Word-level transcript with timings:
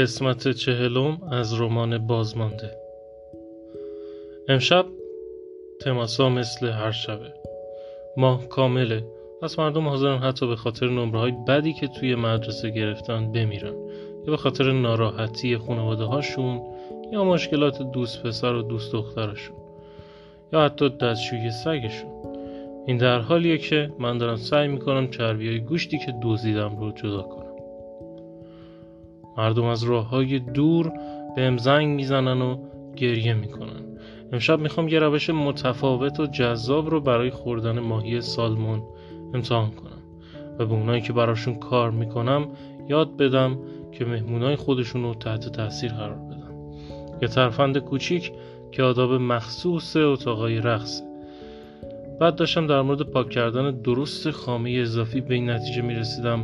قسمت 0.00 0.52
چهلم 0.52 1.18
از 1.30 1.60
رمان 1.60 1.98
بازمانده. 1.98 2.70
امشب 4.48 4.86
تماسا 5.80 6.28
مثل 6.28 6.68
هر 6.68 6.90
شبه. 6.90 7.32
ماه 8.16 8.48
کامله. 8.48 9.04
از 9.42 9.58
مردم 9.58 9.88
حاضرن 9.88 10.18
حتی 10.18 10.46
به 10.46 10.56
خاطر 10.56 10.86
نمره 10.86 11.18
های 11.18 11.32
بدی 11.48 11.72
که 11.72 11.88
توی 11.88 12.14
مدرسه 12.14 12.70
گرفتن 12.70 13.32
بمیرن. 13.32 13.74
یا 14.24 14.30
به 14.30 14.36
خاطر 14.36 14.72
ناراحتی 14.72 15.56
خانواده 15.56 16.04
هاشون 16.04 16.60
یا 17.12 17.24
مشکلات 17.24 17.82
دوست 17.82 18.22
پسر 18.22 18.54
و 18.54 18.62
دوست 18.62 18.92
دخترشون. 18.92 19.56
یا 20.52 20.60
حتی 20.60 20.88
دستشوی 20.88 21.50
سگشون. 21.50 22.10
این 22.86 22.96
در 22.96 23.18
حالیه 23.18 23.58
که 23.58 23.92
من 23.98 24.18
دارم 24.18 24.36
سعی 24.36 24.68
می‌کنم 24.68 25.10
چربی 25.10 25.48
های 25.48 25.60
گوشتی 25.60 25.98
که 25.98 26.12
دوزیدم 26.22 26.76
رو 26.76 26.92
جدا 26.92 27.22
کنم. 27.22 27.39
مردم 29.40 29.64
از 29.64 29.82
راه 29.82 30.08
های 30.08 30.38
دور 30.38 30.92
به 31.36 31.56
زنگ 31.56 31.88
می‌زنن 31.88 32.42
و 32.42 32.56
گریه 32.96 33.34
می‌کنن. 33.34 33.82
امشب 34.32 34.60
می‌خوام 34.60 34.88
یه 34.88 34.98
روش 34.98 35.30
متفاوت 35.30 36.20
و 36.20 36.26
جذاب 36.26 36.90
رو 36.90 37.00
برای 37.00 37.30
خوردن 37.30 37.78
ماهی 37.78 38.20
سالمون 38.20 38.82
امتحان 39.34 39.70
کنم 39.70 40.02
و 40.58 40.66
به 40.66 40.74
اونایی 40.74 41.00
که 41.00 41.12
براشون 41.12 41.54
کار 41.54 41.90
می‌کنم 41.90 42.48
یاد 42.88 43.16
بدم 43.16 43.58
که 43.92 44.04
مهمونای 44.04 44.56
خودشون 44.56 45.02
رو 45.02 45.14
تحت 45.14 45.48
تاثیر 45.48 45.92
قرار 45.92 46.18
بدم 46.18 46.54
یه 47.22 47.28
ترفند 47.28 47.78
کوچیک 47.78 48.32
که 48.72 48.82
آداب 48.82 49.12
مخصوص 49.12 49.96
اتاقای 49.96 50.58
رقصه 50.58 51.04
بعد 52.20 52.36
داشتم 52.36 52.66
در 52.66 52.82
مورد 52.82 53.02
پاک 53.02 53.30
کردن 53.30 53.70
درست 53.70 54.30
خامه 54.30 54.70
اضافی 54.70 55.20
به 55.20 55.34
این 55.34 55.50
نتیجه 55.50 55.82
می‌رسیدم. 55.82 56.42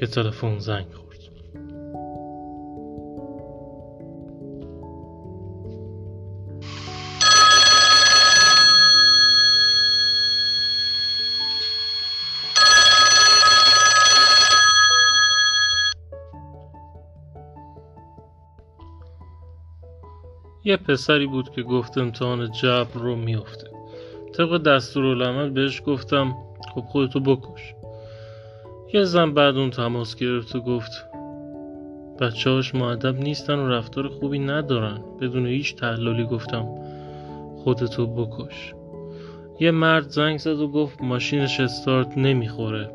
که 0.00 0.06
تلفن 0.06 0.58
زنگ 0.58 0.86
خورد. 0.92 1.08
یه 20.64 20.76
پسری 20.76 21.26
بود 21.26 21.50
که 21.50 21.62
گفت 21.62 21.98
امتحان 21.98 22.50
جبر 22.52 22.94
رو 22.94 23.16
میافته. 23.16 23.70
طبق 24.36 24.58
دستورالعمل 24.62 25.50
بهش 25.50 25.82
گفتم 25.86 26.34
خب 26.74 26.80
خودتو 26.80 27.20
بکش. 27.20 27.77
یه 28.92 29.04
زن 29.04 29.34
بعد 29.34 29.56
اون 29.56 29.70
تماس 29.70 30.16
گرفت 30.16 30.56
و 30.56 30.60
گفت 30.60 31.08
بچه 32.20 32.50
هاش 32.50 32.74
معدب 32.74 33.20
نیستن 33.20 33.58
و 33.58 33.68
رفتار 33.68 34.08
خوبی 34.08 34.38
ندارن. 34.38 35.00
بدون 35.20 35.46
هیچ 35.46 35.76
تحلیلی 35.76 36.24
گفتم 36.24 36.66
خودتو 37.56 38.06
بکش. 38.06 38.74
یه 39.60 39.70
مرد 39.70 40.08
زنگ 40.08 40.38
زد 40.38 40.60
و 40.60 40.68
گفت 40.68 41.02
ماشینش 41.02 41.60
استارت 41.60 42.18
نمی‌خوره. 42.18 42.90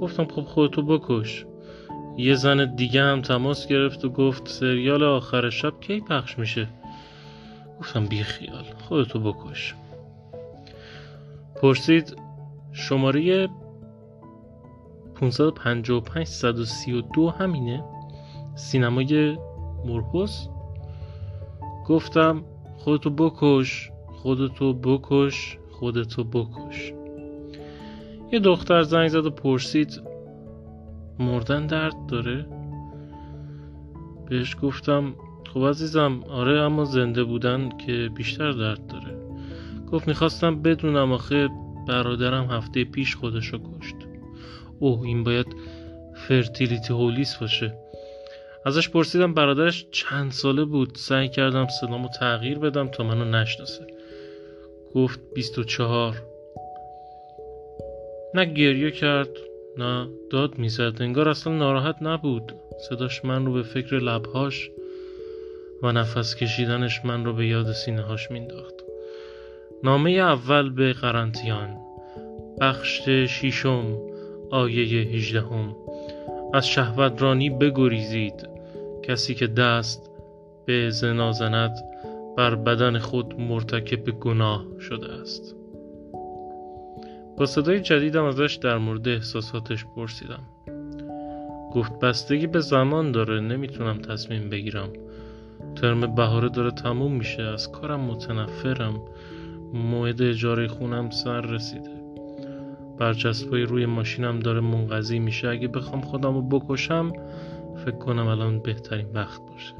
گفتم 0.00 0.24
خب 0.24 0.42
خودتو 0.42 0.82
بکش. 0.82 1.44
یه 2.16 2.34
زن 2.34 2.74
دیگه 2.74 3.02
هم 3.02 3.22
تماس 3.22 3.66
گرفت 3.66 4.04
و 4.04 4.08
گفت 4.08 4.48
سریال 4.48 5.02
آخر 5.02 5.50
شب 5.50 5.80
کی 5.80 6.00
پخش 6.00 6.38
میشه؟ 6.38 6.68
گفتم 7.80 8.06
بی 8.06 8.22
خیال 8.22 8.64
خودتو 8.88 9.20
بکش. 9.20 9.74
پرسید 11.62 12.16
شماره 12.72 13.48
555 15.20 16.26
132 16.26 17.28
همینه. 17.28 17.84
سینمای 18.54 19.36
مرپوس 19.86 20.48
گفتم 21.86 22.44
خودتو 22.76 23.10
بکش 23.10 23.90
خودتو 24.06 24.72
بکش 24.72 25.58
خودتو 25.70 26.24
بکش. 26.24 26.92
یه 28.32 28.38
دختر 28.38 28.82
زنگ 28.82 29.08
زد 29.08 29.26
و 29.26 29.30
پرسید 29.30 30.02
مردن 31.18 31.66
درد 31.66 32.06
داره؟ 32.06 32.46
بهش 34.28 34.56
گفتم 34.62 35.14
خب 35.54 35.66
عزیزم 35.66 36.20
آره 36.28 36.60
اما 36.60 36.84
زنده 36.84 37.24
بودن 37.24 37.68
که 37.78 38.10
بیشتر 38.14 38.52
درد 38.52 38.86
داره. 38.86 39.16
گفت 39.92 40.08
می‌خواستم 40.08 40.62
بدونم 40.62 41.12
آخه 41.12 41.48
برادرم 41.88 42.50
هفته 42.50 42.84
پیش 42.84 43.16
خودشو 43.16 43.58
کشت. 43.58 44.05
اوه 44.78 45.02
این 45.02 45.24
باید 45.24 45.46
فرتیلیتی 46.14 46.92
هولیس 46.92 47.36
باشه. 47.36 47.74
ازش 48.66 48.88
پرسیدم 48.88 49.34
برادرش 49.34 49.86
چند 49.90 50.32
ساله 50.32 50.64
بود. 50.64 50.90
سعی 50.94 51.28
کردم 51.28 51.66
صدامو 51.80 52.08
تغییر 52.20 52.58
بدم 52.58 52.88
تا 52.88 53.04
منو 53.04 53.24
نشناسه. 53.24 53.86
گفت 54.94 55.20
بیست 55.34 55.58
و 55.58 55.64
چهار. 55.64 56.22
نه 58.34 58.44
گریه 58.44 58.90
کرد 58.90 59.30
نه 59.78 60.08
داد 60.30 60.58
می‌زد. 60.58 60.92
انگار 61.00 61.28
اصلا 61.28 61.52
ناراحت 61.52 61.96
نبود. 62.00 62.52
صداش 62.88 63.24
من 63.24 63.46
رو 63.46 63.52
به 63.52 63.62
فکر 63.62 63.96
لبهاش 63.96 64.70
و 65.82 65.92
نفس 65.92 66.36
کشیدنش 66.36 67.04
من 67.04 67.24
رو 67.24 67.32
به 67.32 67.46
یاد 67.46 67.72
سینه 67.72 68.02
هاش 68.02 68.30
مینداخت 68.30 68.74
نامه 69.82 70.10
اول 70.10 70.70
به 70.70 70.92
قرنتیان 70.92 71.76
بخش 72.60 73.08
شیشم 73.08 74.15
آیه 74.50 75.08
هجدهم. 75.08 75.76
از 76.54 76.68
شهوترانی 76.68 77.50
بگریزید. 77.50 78.48
کسی 79.02 79.34
که 79.34 79.46
دست 79.46 80.10
به 80.66 80.90
زنا 80.90 81.32
زند 81.32 81.76
بر 82.36 82.54
بدن 82.54 82.98
خود 82.98 83.40
مرتکب 83.40 84.10
گناه 84.10 84.64
شده 84.80 85.12
است. 85.12 85.54
با 87.36 87.46
صدای 87.46 87.80
جدیدم 87.80 88.24
ازش 88.24 88.58
در 88.62 88.78
مورد 88.78 89.08
احساساتش 89.08 89.84
پرسیدم. 89.84 90.42
گفت 91.72 91.98
بستگی 91.98 92.46
به 92.46 92.60
زمان 92.60 93.12
داره 93.12 93.40
نمی‌تونم 93.40 93.98
تصمیم 93.98 94.50
بگیرم. 94.50 94.88
ترم 95.76 96.14
بهاره 96.14 96.48
داره 96.48 96.70
تموم 96.70 97.12
میشه 97.12 97.42
از 97.42 97.72
کارم 97.72 98.00
متنفرم. 98.00 99.00
موعد 99.72 100.22
اجاره 100.22 100.68
خونم 100.68 101.10
سر 101.10 101.40
رسیده. 101.40 101.95
برچسبای 102.98 103.62
روی 103.62 103.86
ماشینم 103.86 104.40
داره 104.40 104.60
منقضی 104.60 105.18
میشه. 105.18 105.48
اگه 105.48 105.68
بخوام 105.68 106.00
خودمو 106.00 106.42
بکشم 106.42 107.12
فکر 107.84 107.96
کنم 107.98 108.26
الان 108.26 108.58
بهترین 108.58 109.06
وقت 109.14 109.40
باشه. 109.40 109.74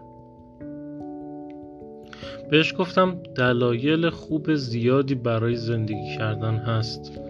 بهش 2.50 2.74
گفتم 2.78 3.16
دلایل 3.36 4.10
خوب 4.10 4.54
زیادی 4.54 5.14
برای 5.14 5.56
زندگی 5.56 6.16
کردن 6.18 6.54
هست. 6.54 7.20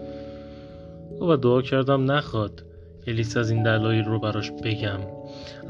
و 1.21 1.37
دعا 1.37 1.61
کردم 1.61 2.11
نخواد. 2.11 2.63
الیس 3.07 3.37
از 3.37 3.49
این 3.49 3.63
دلایل 3.63 4.05
رو 4.05 4.19
براش 4.19 4.51
بگم. 4.51 4.99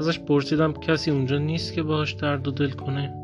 ازش 0.00 0.18
پرسیدم 0.18 0.72
کسی 0.72 1.10
اونجا 1.10 1.38
نیست 1.38 1.74
که 1.74 1.82
باهاش 1.82 2.12
درد 2.12 2.48
و 2.48 2.50
دل 2.50 2.70
کنه؟ 2.70 3.14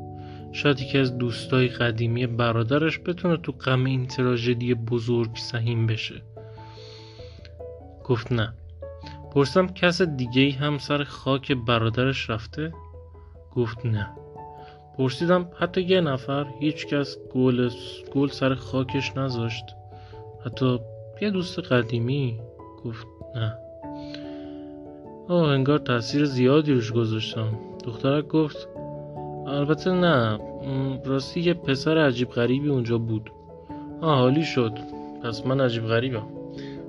شاید 0.53 0.81
یکی 0.81 0.99
از 0.99 1.19
دوستای 1.19 1.69
قدیمی 1.69 2.27
برادرش 2.27 3.00
بتونه 3.06 3.37
تو 3.37 3.53
غم 3.53 3.84
این 3.84 4.06
تراژدی 4.06 4.75
بزرگ 4.75 5.37
سهیم 5.37 5.87
بشه. 5.87 6.22
گفت 8.04 8.32
نه. 8.32 8.54
پرسیدم 9.32 9.69
کس 9.69 10.03
دیگه 10.03 10.42
ای 10.42 10.50
هم 10.50 10.78
سر 10.78 11.04
خاک 11.04 11.53
برادرش 11.53 12.31
رفته؟ 12.31 12.72
گفت 13.56 13.87
نه. 13.87 14.09
پرسیدم 14.98 15.48
حتی 15.59 15.81
یه 15.81 16.00
نفر 16.00 16.47
هیچ 16.60 16.87
کس 16.87 17.16
گل, 17.34 17.70
گل 18.12 18.28
سر 18.28 18.54
خاکش 18.54 19.16
نذاشت؟ 19.16 19.65
حتی 20.47 20.78
یه 21.21 21.30
دوست 21.30 21.59
قدیمی؟ 21.59 22.41
گفت 22.84 23.06
نه. 23.36 23.54
آه 25.28 25.48
انگار 25.48 25.78
تاثیر 25.78 26.24
زیادی 26.24 26.72
روش 26.72 26.92
گذاشتم. 26.92 27.59
دخترک 27.84 28.28
گفت 28.28 28.68
البته 29.47 29.91
نه. 29.91 30.39
راستی 31.04 31.41
یه 31.41 31.54
پسر 31.54 31.98
عجیب 31.98 32.30
غریبی 32.30 32.68
اونجا 32.68 32.98
بود. 32.98 33.30
آه 34.00 34.18
حالی 34.18 34.45
شد. 34.45 34.78
پس 35.22 35.47
من 35.47 35.60
عجیب 35.60 35.86
غریبم. 35.86 36.34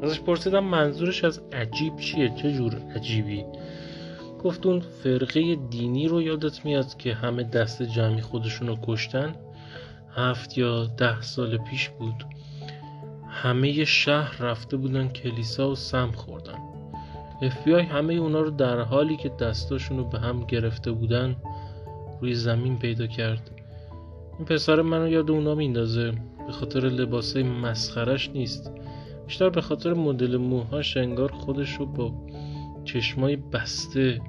ازش 0.01 0.19
پرسیدم 0.19 0.63
منظورش 0.63 1.23
از 1.23 1.41
عجیب 1.53 1.97
چیه؟ 1.97 2.29
چه 2.29 2.53
جور 2.53 2.75
عجیبی؟ 2.95 3.45
گفت 4.43 4.65
اون 4.65 4.79
فرقه 4.79 5.55
دینی 5.55 6.07
رو 6.07 6.21
یادت 6.21 6.65
میاد 6.65 6.97
که 6.97 7.13
همه 7.13 7.43
دست 7.43 7.83
جمعی 7.83 8.21
خودشون 8.21 8.67
رو 8.67 8.77
کشتن؟ 8.87 9.35
هفت 10.15 10.57
یا 10.57 10.85
ده 10.85 11.21
سال 11.21 11.57
پیش 11.57 11.89
بود. 11.89 12.25
همه 13.29 13.85
شهر 13.85 14.41
رفته 14.41 14.77
بودن 14.77 15.07
کلیسا 15.07 15.71
و 15.71 15.75
سم 15.75 16.11
خوردن. 16.11 16.59
FBI 17.41 17.67
همه 17.67 18.13
اونا 18.13 18.41
رو 18.41 18.49
در 18.49 18.79
حالی 18.79 19.17
که 19.17 19.29
دستاشون 19.29 19.97
رو 19.97 20.03
به 20.03 20.19
هم 20.19 20.43
گرفته 20.43 20.91
بودن 20.91 21.35
روی 22.21 22.33
زمین 22.33 22.77
پیدا 22.77 23.07
کرد. 23.07 23.51
این 24.37 24.45
پسر 24.45 24.81
منو 24.81 25.07
یاد 25.07 25.31
اونا 25.31 25.55
میندازه. 25.55 26.11
به 26.47 26.51
خاطر 26.51 26.79
لباسای 26.79 27.43
مسخرش 27.43 28.29
نیست. 28.29 28.71
بیشتر 29.25 29.49
به 29.49 29.61
خاطر 29.61 29.93
مدل 29.93 30.37
موهاش 30.37 30.97
انگار 30.97 31.31
خودش 31.31 31.73
رو 31.73 31.85
با 31.85 32.13
چشمای 32.85 33.35
بسته 33.35 34.21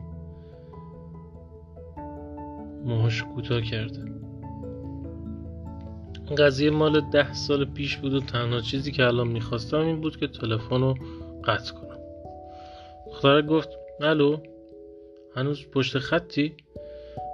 موهاش 2.85 3.23
کوتاه 3.23 3.61
کرده. 3.61 4.05
قضیه 6.39 6.71
مال 6.71 7.01
ده 7.01 7.33
سال 7.33 7.65
پیش 7.65 7.97
بود 7.97 8.15
و 8.15 8.21
تنها 8.21 8.61
چیزی 8.61 8.93
که 8.93 9.05
الان 9.05 9.29
می‌خواستم 9.29 9.81
این 9.81 10.01
بود 10.01 10.17
که 10.17 10.27
تلفن 10.27 10.81
رو 10.81 10.95
قطع 11.45 11.75
کنم. 11.75 11.99
دختره 13.07 13.43
گفت 13.43 13.69
الو 14.01 14.37
هنوز 15.37 15.67
پشت 15.69 15.99
خطی؟ 15.99 16.55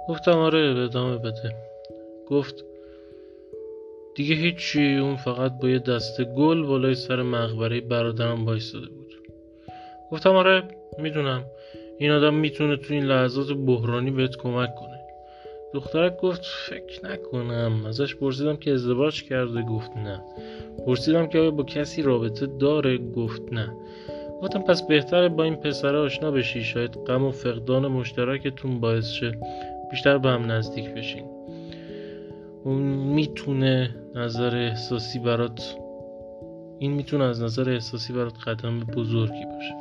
گفتم 0.09 0.37
آره 0.37 0.73
به 0.73 0.79
ادامه 0.79 1.17
بده. 1.17 1.55
گفت 2.29 2.65
دیگه 4.15 4.35
هیچی 4.35 4.97
اون 4.97 5.15
فقط 5.15 5.51
با 5.61 5.69
یه 5.69 5.79
دسته 5.79 6.23
گل 6.23 6.63
بالای 6.63 6.95
سر 6.95 7.21
مقبره 7.21 7.81
برادرم 7.81 8.45
وایستاده 8.45 8.87
بود. 8.87 9.13
گفتم 10.11 10.35
آره 10.35 10.63
می‌دونم. 10.99 11.43
این 11.97 12.11
آدم 12.11 12.33
می‌تونه 12.33 12.77
تو 12.77 12.93
این 12.93 13.03
لحظات 13.03 13.57
بحرانی 13.57 14.11
بهت 14.11 14.35
کمک 14.35 14.75
کنه. 14.75 14.99
دخترک 15.73 16.17
گفت 16.17 16.41
فکر 16.45 17.05
نکنم. 17.05 17.85
ازش 17.85 18.15
پرسیدم 18.15 18.55
که 18.55 18.71
ازدواج 18.71 19.23
کرده؟ 19.23 19.61
گفت 19.61 19.97
نه. 19.97 20.21
پرسیدم 20.85 21.27
که 21.27 21.39
آیا 21.39 21.51
با 21.51 21.63
کسی 21.63 22.01
رابطه 22.01 22.45
داره؟ 22.45 22.97
گفت 22.97 23.41
نه. 23.51 23.73
گفتم 24.41 24.61
پس 24.61 24.87
بهتره 24.87 25.29
با 25.29 25.43
این 25.43 25.55
پسره 25.55 25.97
آشنا 25.97 26.31
بشی. 26.31 26.63
شاید 26.63 26.97
غم 27.07 27.23
و 27.23 27.31
فقدان 27.31 27.87
مشترکتون 27.87 28.79
باعث 28.79 29.11
شه 29.11 29.37
بیشتر 29.91 30.17
به 30.17 30.29
هم 30.29 30.51
نزدیک 30.51 30.89
بشین. 30.89 31.32
اون 32.63 32.81
می‌تونه 32.81 33.95
نظر 34.15 34.55
احساسی 34.55 35.19
برات 35.19 35.75
این 36.79 36.91
می‌تونه 36.91 37.23
از 37.23 37.41
نظر 37.41 37.69
احساسی 37.69 38.13
برات 38.13 38.47
قدم 38.47 38.79
بزرگی 38.79 39.45
باشه. 39.45 39.75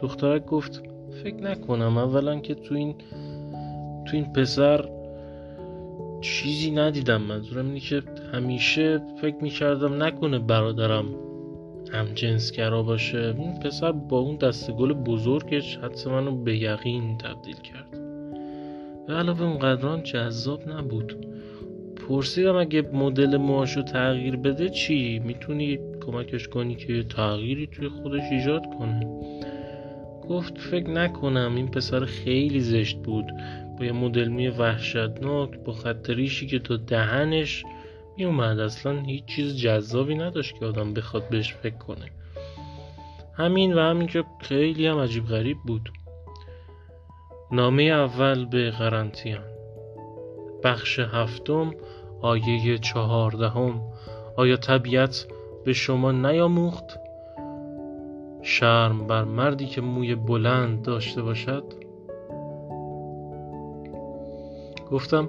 دخترک 0.00 0.46
گفت 0.46 0.82
فکر 1.22 1.36
نکنم 1.36 1.98
اولا 1.98 2.40
که 2.40 2.54
تو 2.54 2.74
این 2.74 2.94
تو 4.06 4.16
این 4.16 4.32
پسر 4.32 4.88
چیزی 6.20 6.70
ندیدم. 6.70 7.22
منظورم 7.22 7.66
اینه 7.66 7.80
که 7.80 8.02
همیشه 8.32 9.00
فکر 9.20 9.36
می‌کردم 9.36 10.02
نکنه 10.02 10.38
برادرم 10.38 11.04
هم 11.92 12.06
جنسگرا 12.14 12.82
باشه. 12.82 13.34
این 13.38 13.60
پسر 13.60 13.92
با 13.92 14.18
اون 14.18 14.36
دست 14.36 14.70
گل 14.70 14.92
بزرگش 14.92 15.76
حدس 15.76 16.06
منو 16.06 16.36
به 16.36 16.56
یقین 16.56 17.18
تبدیل 17.18 17.56
کرد. 17.56 17.90
به 19.06 19.14
علاوه 19.14 19.42
اونقدران 19.42 20.02
جذاب 20.02 20.68
نبود. 20.68 21.33
پرسیدم 22.08 22.56
اگه 22.56 22.82
مدل 22.92 23.36
موهاشو 23.36 23.82
تغییر 23.82 24.36
بده 24.36 24.70
چی؟ 24.70 25.18
می‌تونی 25.18 25.78
کمکش 26.06 26.48
کنی 26.48 26.74
که 26.74 27.02
تغییری 27.02 27.66
توی 27.66 27.88
خودش 27.88 28.22
ایجاد 28.30 28.62
کنه. 28.78 29.06
گفت 30.28 30.58
فکر 30.58 30.90
نکنم 30.90 31.54
این 31.56 31.68
پسر 31.68 32.04
خیلی 32.04 32.60
زشت 32.60 32.96
بود. 32.96 33.26
با 33.78 33.84
یه 33.84 33.92
مدل 33.92 34.28
موی 34.28 34.48
وحشتناک 34.48 35.58
با 35.58 35.72
خط 35.72 36.10
ریشی 36.10 36.46
که 36.46 36.58
تا 36.58 36.76
دهنش 36.76 37.64
میومد 38.16 38.58
اصلا 38.58 39.00
هیچ 39.00 39.24
چیز 39.24 39.56
جذابی 39.56 40.14
نداشت 40.14 40.58
که 40.58 40.66
آدم 40.66 40.94
بخواد 40.94 41.28
بهش 41.28 41.54
فکر 41.54 41.76
کنه. 41.76 42.10
همین 43.36 43.74
و 43.74 43.80
همین 43.80 44.06
که 44.06 44.24
خیلی 44.40 44.86
هم 44.86 44.98
عجیب 44.98 45.26
غریب 45.26 45.56
بود. 45.66 45.90
نامه 47.52 47.82
اول 47.82 48.44
به 48.44 48.70
قرنتیان 48.70 49.44
بخش 50.64 50.98
هفتم 50.98 51.74
آیه 52.24 52.78
چهاردهم. 52.78 53.80
آیا 54.36 54.56
طبیعت 54.56 55.26
به 55.64 55.72
شما 55.72 56.12
نیاموخت؟ 56.12 56.98
شرم 58.42 59.06
بر 59.06 59.24
مردی 59.24 59.66
که 59.66 59.80
موی 59.80 60.14
بلند 60.14 60.82
داشته 60.82 61.22
باشد؟ 61.22 61.64
گفتم 64.90 65.28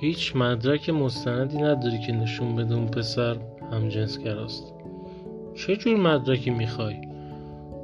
هیچ 0.00 0.36
مدرک 0.36 0.90
مستندی 0.90 1.58
نداری 1.58 1.98
که 1.98 2.12
نشون 2.12 2.56
بده 2.56 2.74
اون 2.74 2.86
پسر 2.86 3.36
همجنسگراست. 3.72 4.74
چه 5.54 5.76
جور 5.76 5.96
مدرکی 5.96 6.50
می‌خوای؟ 6.50 7.00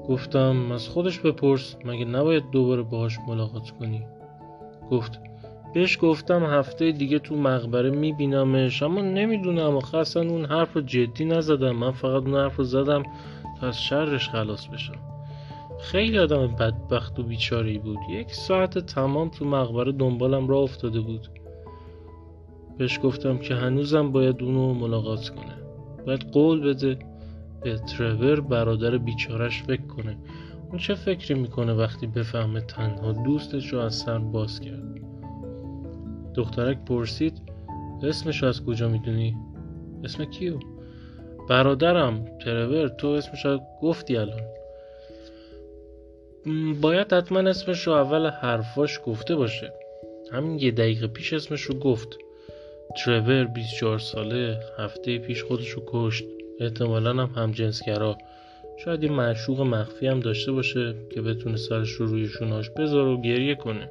گفتم 0.08 0.72
از 0.72 0.88
خودش 0.88 1.18
بپرس 1.18 1.76
مگه 1.84 2.04
نباید 2.04 2.50
دوباره 2.50 2.82
باهاش 2.82 3.18
ملاقات 3.28 3.70
کنی؟ 3.70 4.06
گفت 4.90 5.20
بهش 5.74 5.98
گفتم 6.02 6.44
هفته 6.44 6.92
دیگه 6.92 7.18
تو 7.18 7.36
مقبره 7.36 7.90
میبینمش 7.90 8.82
اما 8.82 9.00
نمی‌دونم. 9.00 9.76
آخه 9.76 9.98
اصلا 9.98 10.22
اون 10.22 10.44
حرف 10.44 10.72
رو 10.72 10.80
جدی 10.80 11.24
نزدم. 11.24 11.70
من 11.70 11.90
فقط 11.90 12.22
اون 12.22 12.34
حرف 12.34 12.56
رو 12.56 12.64
زدم 12.64 13.02
تا 13.60 13.66
از 13.68 13.82
شرش 13.82 14.28
خلاص 14.28 14.66
بشم. 14.66 14.98
خیلی 15.80 16.18
آدم 16.18 16.46
بدبخت 16.46 17.18
و 17.18 17.22
بیچاری 17.22 17.78
بود. 17.78 17.98
یک 18.10 18.30
ساعت 18.30 18.78
تمام 18.78 19.28
تو 19.28 19.44
مقبره 19.44 19.92
دنبالم 19.92 20.48
را 20.48 20.58
افتاده 20.58 21.00
بود. 21.00 21.28
بهش 22.78 23.00
گفتم 23.02 23.38
که 23.38 23.54
هنوزم 23.54 24.12
باید 24.12 24.42
اونو 24.42 24.74
ملاقات 24.74 25.28
کنه. 25.28 25.56
باید 26.06 26.30
قول 26.32 26.60
بده 26.60 26.98
به 27.62 27.76
ترور 27.76 28.40
برادر 28.40 28.98
بیچارش 28.98 29.62
فکر 29.62 29.86
کنه. 29.86 30.16
اون 30.68 30.78
چه 30.78 30.94
فکری 30.94 31.34
می‌کنه 31.34 31.72
وقتی 31.72 32.06
بفهمه 32.06 32.60
تنها 32.60 33.12
دوستش 33.12 33.72
رو 33.72 33.78
از 33.78 33.94
سر 33.94 34.18
باز 34.18 34.60
کرد؟ 34.60 35.11
دخترک 36.34 36.78
پرسید 36.84 37.42
اسمش 38.02 38.44
از 38.44 38.64
کجا 38.64 38.88
می‌دونی؟ 38.88 39.36
اسم 40.04 40.24
کیو؟ 40.24 40.58
برادرم 41.48 42.24
ترور 42.44 42.88
تو 42.88 43.08
اسمش 43.08 43.46
گفتی 43.82 44.16
الان. 44.16 44.42
باید 46.80 47.12
حتما 47.12 47.40
اسمش 47.40 47.86
رو 47.86 47.92
اول 47.92 48.26
حرفاش 48.26 49.00
گفته 49.06 49.34
باشه. 49.34 49.72
همین 50.32 50.58
یه 50.58 50.70
دقیقه 50.70 51.06
پیش 51.06 51.32
اسمش 51.32 51.62
رو 51.62 51.78
گفت. 51.78 52.08
ترور 53.04 53.44
24 53.44 53.98
ساله 53.98 54.60
هفته 54.78 55.18
پیش 55.18 55.42
خودش 55.42 55.68
رو 55.68 55.82
کشت. 55.86 56.24
احتمالا 56.60 57.10
هم 57.10 57.42
هم 57.42 57.52
جنسگرا 57.52 58.16
شاید 58.84 59.02
یه 59.02 59.10
معشوق 59.10 59.60
مخفی 59.60 60.06
هم 60.06 60.20
داشته 60.20 60.52
باشه 60.52 60.94
که 61.14 61.22
بتونه 61.22 61.56
سرش 61.56 61.90
رو 61.90 62.06
روی 62.06 62.28
شوناش 62.28 62.70
بذاره 62.70 63.10
و 63.10 63.20
گریه 63.20 63.54
کنه. 63.54 63.88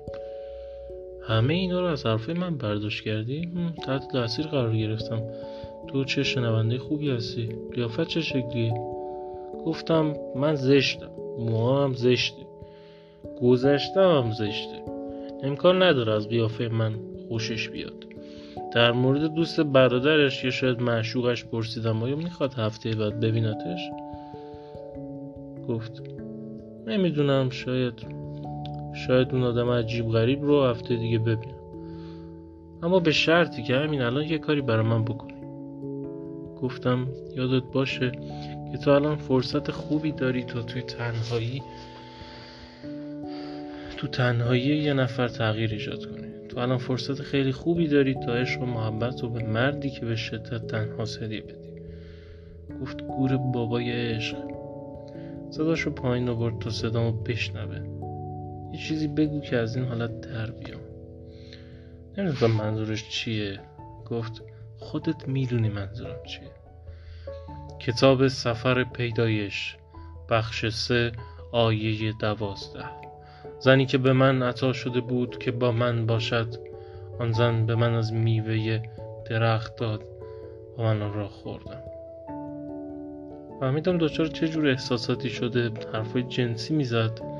همه 1.32 1.54
اینا 1.54 1.80
رو 1.80 1.88
از 1.88 2.06
حرفای 2.06 2.34
من 2.36 2.58
برداشت 2.58 3.04
کردی؟ 3.04 3.52
تحت 3.86 4.08
تاثیر 4.12 4.48
قرار 4.48 4.78
گرفتم 4.78 5.22
تو 5.88 6.04
چه 6.04 6.24
شنونده 6.24 6.78
خوبی 6.78 7.10
هستی؟ 7.10 7.50
قیافت 7.74 8.08
چه 8.08 8.22
شکلیه؟ 8.22 8.74
گفتم 9.66 10.14
من 10.36 10.56
زشتم 10.56 11.12
موها 11.40 11.84
هم 11.84 11.94
زشته 11.94 12.46
گذشتم 13.42 14.18
هم 14.18 14.32
زشته 14.32 14.84
امکان 15.44 15.84
نداره 15.84 16.14
از 16.14 16.28
قیافه 16.28 16.68
من 16.68 16.94
خوشش 17.28 17.70
بیاد 17.70 18.06
در 18.74 18.92
مورد 18.92 19.34
دوست 19.34 19.60
برادرش 19.62 20.44
یا 20.44 20.52
شاید 20.52 20.82
معشوقش 20.82 21.46
پرسیدم 21.46 22.04
آیا 22.04 22.16
می‌خواد 22.16 22.54
هفته 22.54 22.96
بعد 22.96 23.20
ببینتش 23.20 23.90
گفت 25.68 26.04
نمی‌دونم 26.88 27.50
شاید 27.50 28.21
شاید 28.94 29.34
اون 29.34 29.44
آدم 29.44 29.70
عجیب 29.70 30.10
غریب 30.10 30.44
رو 30.44 30.64
هفته 30.64 30.96
دیگه 30.96 31.20
ببینم. 31.20 31.56
اما 32.84 33.00
به 33.00 33.12
شرطی 33.12 33.64
که 33.64 33.76
همین 33.76 34.02
الان 34.02 34.24
یه 34.24 34.38
کاری 34.38 34.62
برای 34.62 34.86
من 34.86 35.04
بکنی. 35.04 35.42
گفتم 36.62 37.08
یادت 37.36 37.64
باشه 37.74 38.12
که 38.72 38.78
تو 38.78 38.92
الان 38.92 39.16
فرصت 39.16 39.72
خوبی 39.72 40.12
داری 40.12 40.44
تا 40.44 40.62
توی 40.62 40.82
تنهایی 40.82 41.62
تو 43.98 44.08
تنهایی 44.08 44.62
یه 44.62 44.94
نفر 44.94 45.28
تغییر 45.28 45.72
ایجاد 45.72 46.06
کنی. 46.06 46.28
تو 46.50 46.60
الان 46.60 46.78
فرصت 46.78 47.22
خیلی 47.22 47.52
خوبی 47.52 47.88
داری 47.88 48.14
تا 48.14 48.34
عشق 48.34 48.62
و 48.62 48.66
محبت 48.66 49.22
رو 49.24 49.30
به 49.30 49.44
مردی 49.44 49.90
که 49.90 50.06
به 50.06 50.16
شدت 50.16 50.68
تنها 50.68 51.04
هدیه 51.22 51.42
بدی. 51.42 51.72
گفت 52.82 53.02
گور 53.02 53.38
بابای 53.38 53.92
عشق. 53.92 54.38
صداش 55.50 55.82
رو 55.82 55.92
پایین 55.92 56.30
آورد 56.30 56.60
تا 56.60 56.70
صدامو 56.70 57.12
بشنوه. 57.12 58.01
یه 58.74 58.80
چیزی 58.80 59.08
بگو 59.08 59.42
که 59.42 59.58
از 59.58 59.76
این 59.76 59.86
حالت 59.86 60.22
در 60.22 60.52
بیام. 60.52 60.82
نمی‌دونم 62.18 62.52
منظورش 62.54 63.10
چیه. 63.10 63.60
گفت 64.06 64.44
خودت 64.78 65.28
می‌دونی 65.28 65.70
منظورم 65.70 66.24
چیه. 66.28 66.52
کتاب 67.80 68.28
سفر 68.28 68.84
پیدایش 68.84 69.78
بخش 70.30 70.70
سه 70.70 71.12
آیه 71.52 72.14
دوازده. 72.20 72.86
زنی 73.60 73.86
که 73.86 73.98
به 73.98 74.14
من 74.14 74.44
عطا 74.44 74.74
شده 74.74 75.02
بود 75.02 75.40
که 75.40 75.52
با 75.52 75.72
من 75.72 76.06
باشد 76.06 76.56
آن 77.20 77.32
زن 77.32 77.66
به 77.66 77.76
من 77.76 77.94
از 77.94 78.14
میوه 78.14 78.84
درخت 79.30 79.76
داد 79.76 80.04
و 80.78 80.82
من 80.82 81.14
را 81.14 81.28
خوردم. 81.28 81.82
فهمیدم 83.60 83.98
دچار 83.98 84.28
چه 84.28 84.48
جور 84.48 84.68
احساساتی 84.68 85.30
شده 85.30 85.72
حرفای 85.94 86.24
جنسی 86.24 86.74
می‌زد. 86.74 87.31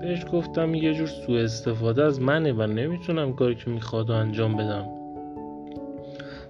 بهش 0.00 0.24
گفتم 0.32 0.74
یه 0.74 0.94
جور 0.94 1.06
سوء 1.06 1.42
استفاده 1.42 2.04
از 2.04 2.20
منه 2.20 2.52
و 2.52 2.62
نمی‌تونم 2.62 3.32
کاری 3.32 3.54
که 3.54 3.70
می‌خواد 3.70 4.10
انجام 4.10 4.56
بدم. 4.56 4.84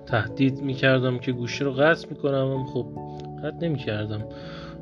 تهدید 0.07 0.62
می‌کردم 0.62 1.19
که 1.19 1.33
گوشی 1.33 1.64
رو 1.64 1.73
قطع 1.73 2.09
می‌کنم 2.11 2.47
و 2.47 2.64
خب 2.64 2.87
قطع 3.45 3.57
نمی‌کردم. 3.66 4.25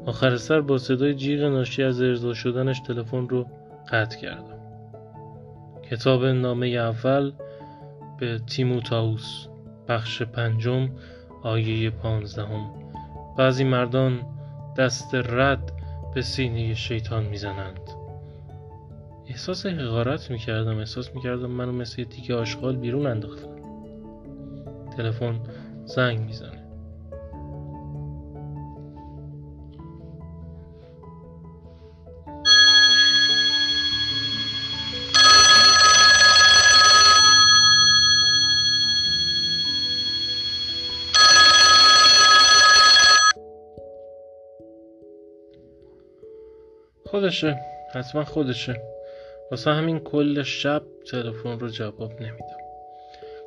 آخر 0.07 0.37
سر 0.37 0.61
با 0.61 0.79
صدای 0.79 1.15
جیغ 1.15 1.41
ناشی 1.41 1.83
از 1.83 2.03
ارضا 2.03 2.35
شدنش 2.35 2.81
تلفن 2.81 3.29
رو 3.29 3.47
قطع 3.93 4.19
کردم. 4.19 4.59
کتاب 5.91 6.25
نامه 6.25 6.67
اول 6.67 7.33
به 8.21 8.39
تیموتائوس 8.47 9.47
بخش 9.89 10.23
پنجم 10.23 10.89
آیه 11.43 11.91
پانزدهم. 11.91 12.71
بعضی 13.39 13.65
مردان 13.65 14.21
دست 14.77 15.15
رد 15.15 15.73
به 16.15 16.23
سینه 16.23 16.75
شیطان 16.75 17.25
می‌زنند. 17.25 17.81
احساس 19.29 19.67
حقارت 19.67 20.31
می‌کردم 20.31 20.79
احساس 20.79 21.15
می‌کردم 21.15 21.51
منو 21.51 21.73
مثل 21.73 22.05
تیکه 22.05 22.35
آشغال 22.35 22.77
بیرون 22.77 23.07
انداختن. 23.07 23.59
تلفن 24.97 25.41
زنگ 25.85 26.21
می‌زنه. 26.21 26.65
خودشه. 47.05 47.61
حتما 47.95 48.25
خودشه. 48.25 48.98
واسه 49.51 49.71
همین 49.71 49.99
کل 49.99 50.43
شب 50.43 50.83
تلفن 51.11 51.59
رو 51.59 51.69
جواب 51.69 52.13
نمیدم. 52.13 52.59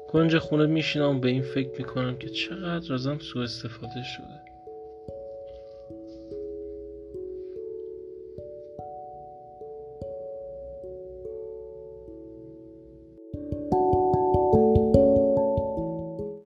کنج 0.07 0.37
خونه 0.37 0.65
میشینم 0.65 1.19
به 1.19 1.29
این 1.29 1.41
فکر 1.41 1.69
می‌کنم 1.77 2.17
که 2.17 2.29
چقدر 2.29 2.93
ازم 2.93 3.19
سوء 3.19 3.43
استفاده 3.43 4.03
شده. 4.03 4.50